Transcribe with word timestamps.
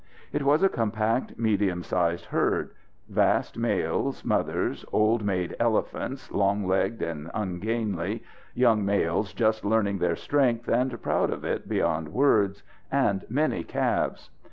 It 0.33 0.41
was 0.41 0.63
a 0.63 0.67
compact, 0.67 1.37
medium 1.37 1.83
sized 1.83 2.25
herd 2.25 2.71
vast 3.07 3.55
males, 3.55 4.25
mothers, 4.25 4.83
old 4.91 5.23
maid 5.23 5.55
elephants, 5.59 6.31
long 6.31 6.65
legged 6.65 7.03
and 7.03 7.29
ungainly, 7.35 8.23
young 8.55 8.83
males 8.83 9.31
just 9.31 9.63
learning 9.63 9.99
their 9.99 10.15
strength 10.15 10.67
and 10.67 10.99
proud 11.03 11.29
of 11.29 11.45
it 11.45 11.69
beyond 11.69 12.09
words, 12.09 12.63
and 12.91 13.25
many 13.29 13.63
calves. 13.63 14.31